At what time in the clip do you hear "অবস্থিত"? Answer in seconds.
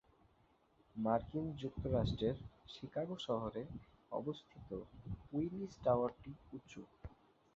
4.11-4.69